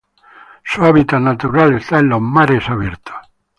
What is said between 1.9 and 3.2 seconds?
en los mares abiertos.